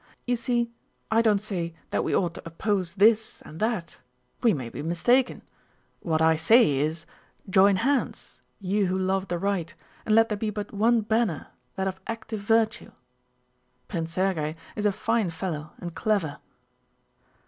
[0.25, 0.71] You see,
[1.11, 3.99] I don't say that we ought to oppose this and that.
[4.41, 5.43] We may be mistaken.
[5.99, 7.05] What I say is:
[7.47, 12.01] 'Join hands, you who love the right, and let there be but one banner—that of
[12.07, 12.93] active virtue.'
[13.89, 16.39] Prince Sergéy is a fine fellow and clever."